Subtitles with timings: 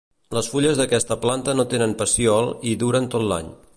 [0.35, 3.53] Les fulles d'aquesta planta no tenen pecíol i duren tot l'any.